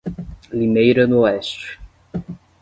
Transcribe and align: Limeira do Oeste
Limeira 0.51 1.05
do 1.07 1.19
Oeste 1.19 1.79